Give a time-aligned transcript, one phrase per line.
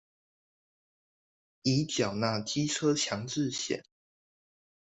[1.61, 3.83] 已繳納機車強制險